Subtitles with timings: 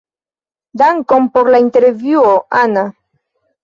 [0.83, 2.91] Dankon por la intervjuo, Ana.